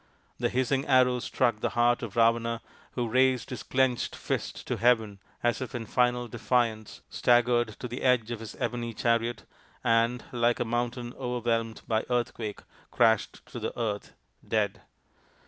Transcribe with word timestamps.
The 0.39 0.49
hissing 0.49 0.87
arrow 0.87 1.19
struck 1.19 1.59
the 1.59 1.69
heart 1.77 2.01
of 2.01 2.15
Ravana, 2.15 2.61
who 2.93 3.07
raised 3.07 3.51
his 3.51 3.61
clenched 3.61 4.15
fist 4.15 4.65
to 4.65 4.77
Heaven 4.77 5.19
as 5.43 5.61
if 5.61 5.75
in 5.75 5.85
final 5.85 6.27
defiance, 6.27 7.01
staggered 7.07 7.67
to 7.79 7.87
the 7.87 8.01
edge 8.01 8.31
of 8.31 8.39
his 8.39 8.55
ebony 8.55 8.95
chariot, 8.95 9.45
and, 9.83 10.23
like 10.31 10.59
a 10.59 10.65
mountain 10.65 11.13
over 11.19 11.45
whelmed 11.47 11.83
by 11.87 12.03
earthquake, 12.09 12.61
crashed 12.89 13.45
to 13.45 13.59
the 13.59 13.77
earth 13.79 14.15
dead. 14.45 14.81